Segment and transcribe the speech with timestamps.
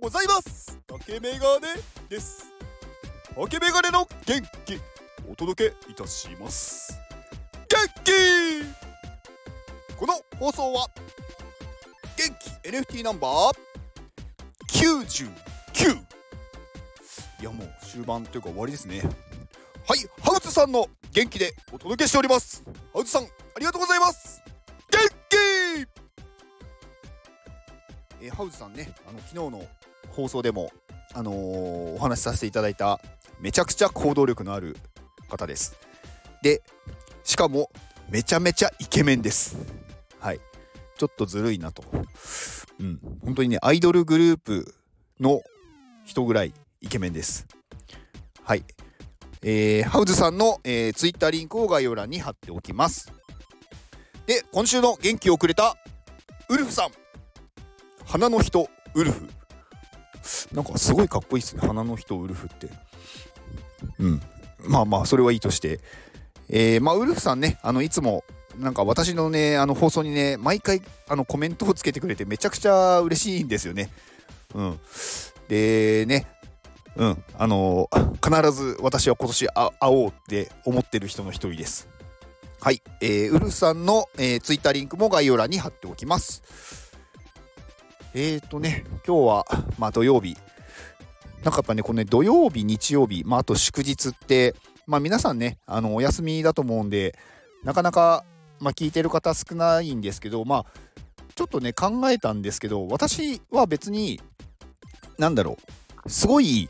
[0.00, 0.78] ございます。
[0.86, 1.74] 竹メガネ
[2.08, 2.46] です。
[3.34, 4.80] 竹メガネの元気
[5.28, 6.96] お届けいたします。
[7.68, 8.12] 元気！
[9.96, 10.86] この放送は
[12.16, 12.32] 元
[12.62, 13.58] 気 NFT ナンバー
[14.68, 15.26] 99
[17.40, 19.00] いやもう終盤というか終わりですね。
[19.00, 22.62] はいハウツさんの元気でお届けしております。
[22.92, 23.26] ハウツさんあ
[23.58, 24.40] りがとうございます。
[24.92, 25.36] 元気！
[28.20, 29.66] えー、ハウズさんねあの昨日の
[30.18, 30.72] 放送でも、
[31.14, 31.34] あのー、
[31.94, 32.98] お話しさせていただいた
[33.38, 34.76] めちゃくちゃ行動力のある
[35.28, 35.78] 方です。
[36.42, 36.60] で
[37.22, 37.70] しかも
[38.10, 39.56] めちゃめちゃイケメンです。
[40.18, 40.40] はい。
[40.96, 41.84] ちょっとずるいなと。
[42.80, 42.98] うん。
[43.22, 44.74] 本当にねアイドルグループ
[45.20, 45.40] の
[46.04, 47.46] 人ぐらいイケメンです。
[48.42, 48.64] はい。
[49.42, 53.12] えー、ハウズさんの、えー、ツイッターリンクを概要欄に貼っておきます。
[54.26, 55.76] で今週の元気をくれた
[56.48, 56.90] ウルフさん。
[58.04, 59.37] 花の人ウルフ。
[60.52, 61.62] なんかすごいかっこいいっすね。
[61.66, 62.68] 花の人ウルフって。
[63.98, 64.22] うん。
[64.66, 65.80] まあまあそれはいいとして。
[66.50, 68.24] えー、まあウルフさんねあのいつも
[68.56, 73.90] なんか私のねあの放送にね毎回あのコメントをつけてくれてめちゃくちゃ嬉しいんですよね。
[74.54, 74.80] うん。
[75.48, 76.26] でね。
[76.96, 77.24] うん。
[77.38, 77.88] あの
[78.24, 81.88] 必ず私は今年会おうって思ってる人の一人です。
[82.60, 86.87] はい、えー、ウルフさんの、えー、ツイッターリンクも概要欄に貼っておきます。
[88.14, 89.46] えーとね、今日は、
[89.78, 90.36] まあ、土曜日。
[91.42, 94.54] なんかやっぱね、このね、土曜日、日曜日、まあ、あと祝日って、
[94.86, 97.14] まあ、皆さんね、あの、お休みだと思うんで、
[97.64, 98.24] なかなか、
[98.60, 100.66] まあ、聞いてる方少ないんですけど、まあ、
[101.34, 104.20] ちょっとね、考えたんですけど、私は別に、
[105.18, 105.58] なんだろ
[106.04, 106.68] う、すごい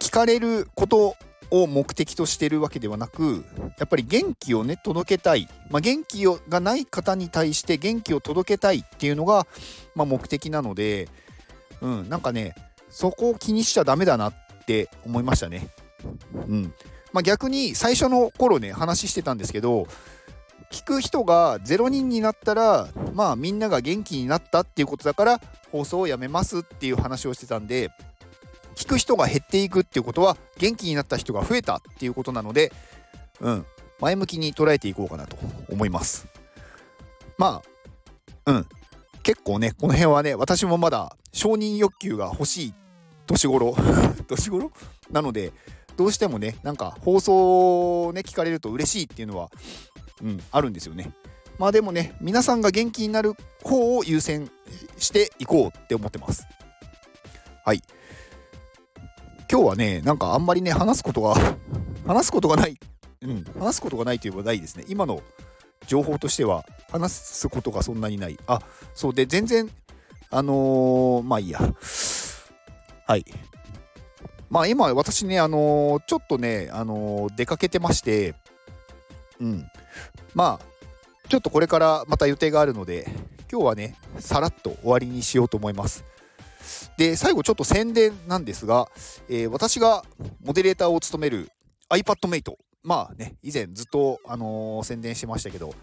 [0.00, 1.16] 聞かれること
[1.52, 3.44] を目的としてるわけではなく
[3.78, 9.46] やっぱり元気をね届けたい、まあ、元気をがない方に対して元気を届けたいっていうのが、
[9.94, 11.08] まあ、目的なので、
[11.82, 12.54] うん、なんかね
[12.88, 14.34] そこを気にしちゃダメだなっ
[14.66, 15.68] て思いましたね。
[16.48, 16.74] うん
[17.12, 19.86] まあ、逆に最初の頃ね話してたんですけど
[20.70, 25.40] 聞く人が0人になったらまあみんなが元気になったっていうことだから
[25.70, 27.90] 放送をやめますっていう話をしてたんで
[28.74, 32.72] 聞く人が減っていくっていうことは元気になった人が増えたっていうことなので、
[33.40, 33.66] うん、
[34.00, 35.36] 前向きに捉えていこうかなと
[35.70, 36.26] 思います。
[37.38, 37.62] ま
[38.46, 38.66] あ、うん、
[39.22, 42.74] 結構ね、この辺はね、私もまだ承認欲求が欲しい
[43.26, 43.74] 年頃、
[44.28, 44.72] 年頃？
[45.10, 45.52] なので、
[45.96, 49.50] どうしてもね、なんか放送をね、聞かれると嬉しいっていうのは、
[50.22, 51.12] うん、あるんですよね。
[51.58, 54.50] まあでもね、皆さんが元気になる方を優先
[54.98, 56.46] していこうって思ってます。
[57.64, 57.82] はい。
[59.52, 61.34] 今日はね、なんかあんまりね、話すことが
[62.08, 62.80] 話すことがない、
[63.20, 64.84] うん、話すことがないといえばないですね。
[64.88, 65.22] 今の
[65.86, 68.38] 情報としては、話すことがそんなにない。
[68.46, 68.62] あ、
[68.94, 69.68] そうで、全然、
[70.30, 71.60] あのー、まあいいや。
[73.06, 73.26] はい。
[74.48, 78.34] まあ今、私ね、あのー、ちょっとね、あのー、出かけてまして、
[79.38, 79.66] うん。
[80.34, 83.06] まあ、ちょっとこれからまた予定があるので、
[83.52, 86.06] 今日はね、さらっと終わりにしようと思います。
[87.02, 88.86] で、最後ちょっと宣伝なんですが、
[89.28, 90.04] えー、私が
[90.44, 91.50] モデレーターを務める
[91.90, 92.54] iPadMate。
[92.84, 95.74] まあね、以前ずっと、あのー、宣伝してましたけど、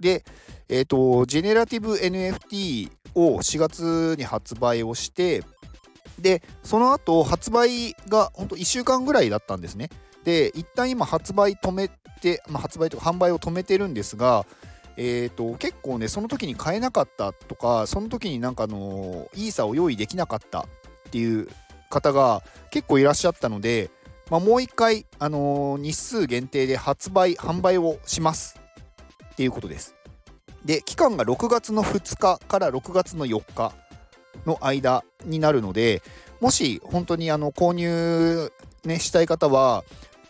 [0.00, 0.24] で、
[0.70, 5.44] えっ、ー、と、ジェネラティブ NFT を4月に発売をして、
[6.18, 9.90] で、その後発売が本当1週間ぐらいだったんですね。
[10.24, 11.88] で、一旦今発売止め
[12.22, 14.46] て、まあ、発売とか販売を止めてるんですが、
[14.96, 20.64] えーと、結構ねその時に買えなかったとかその時になんかのイーサを用意できなかったっ
[21.10, 21.48] ていう
[21.88, 23.90] 方が結構いらっしゃったので、
[24.30, 28.58] まあ、もう一回、あのー、日数限定で発売販売をします
[29.32, 29.94] っていうことです。
[30.64, 33.72] で期間が6月の2日から6月の4日
[34.46, 36.02] の間になるので
[36.40, 38.52] もし本当にあの購入、
[38.84, 39.84] ね、したい方は、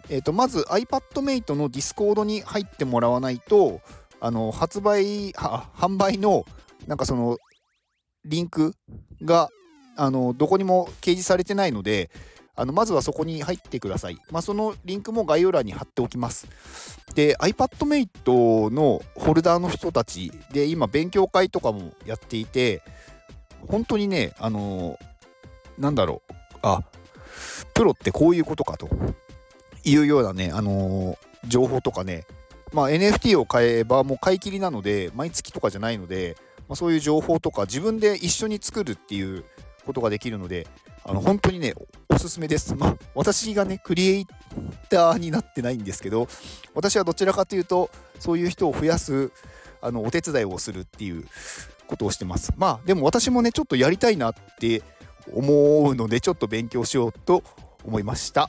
[0.08, 3.80] えー、とまず iPadMate の Discord に入ってもらわないと
[4.24, 6.44] あの発売販売の
[6.86, 7.38] なんかその
[8.24, 8.76] リンク
[9.20, 9.48] が
[9.96, 12.08] あのどこにも掲示されてないので
[12.54, 14.18] あのまずはそこに入ってください。
[14.30, 16.46] まあ、そのリンクも概要欄に貼っておきます。
[17.16, 22.80] で iPadMate のホルダーの人たちで今勉強会とかもやっていて
[23.66, 25.00] 本当にねあの
[25.78, 26.32] なんだろう
[26.62, 26.84] あ
[27.74, 28.88] プロってこういうことかと
[29.82, 32.24] いうようなねあの情報とかね
[32.72, 36.36] まあ、NFT を買えばもう買い切りなので毎月とかじゃないので、
[36.68, 39.44] まあ、そういう情報とか自分で一緒に作るっていう
[39.84, 40.66] ことができるので
[41.04, 41.74] あの本当にね
[42.08, 44.26] おすすめです、まあ、私がねクリエイ
[44.88, 46.28] ターになってないんですけど
[46.74, 49.32] 私はどちらかというとそういう人を増やす
[49.80, 51.26] あのお手伝いをするっていう
[51.88, 52.52] ことをしてます。
[52.56, 54.82] まあでも私もねちょっとやりたいなって
[55.34, 57.42] 思うのでちょっと勉強しようと
[57.84, 58.48] 思いました。